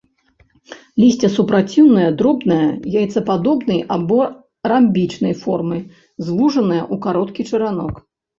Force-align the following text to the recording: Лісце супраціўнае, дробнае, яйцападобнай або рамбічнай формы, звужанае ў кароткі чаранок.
Лісце 1.01 1.27
супраціўнае, 1.33 2.07
дробнае, 2.21 2.65
яйцападобнай 3.01 3.79
або 3.97 4.17
рамбічнай 4.73 5.33
формы, 5.43 5.79
звужанае 6.25 6.81
ў 6.81 6.95
кароткі 7.07 7.41
чаранок. 7.53 7.93